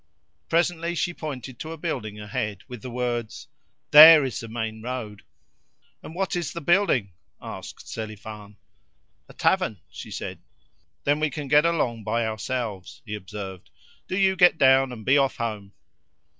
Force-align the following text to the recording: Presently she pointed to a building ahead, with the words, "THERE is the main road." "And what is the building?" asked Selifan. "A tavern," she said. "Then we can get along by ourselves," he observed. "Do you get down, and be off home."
Presently 0.49 0.95
she 0.95 1.13
pointed 1.13 1.59
to 1.59 1.73
a 1.73 1.77
building 1.77 2.19
ahead, 2.19 2.63
with 2.67 2.81
the 2.81 2.89
words, 2.89 3.47
"THERE 3.91 4.25
is 4.25 4.39
the 4.39 4.47
main 4.47 4.81
road." 4.81 5.21
"And 6.01 6.15
what 6.15 6.35
is 6.35 6.53
the 6.53 6.59
building?" 6.59 7.11
asked 7.39 7.85
Selifan. 7.85 8.55
"A 9.29 9.33
tavern," 9.35 9.79
she 9.91 10.09
said. 10.09 10.39
"Then 11.03 11.19
we 11.19 11.29
can 11.29 11.47
get 11.47 11.67
along 11.67 12.03
by 12.03 12.25
ourselves," 12.25 13.03
he 13.05 13.13
observed. 13.13 13.69
"Do 14.07 14.17
you 14.17 14.35
get 14.35 14.57
down, 14.57 14.91
and 14.91 15.05
be 15.05 15.19
off 15.19 15.35
home." 15.35 15.71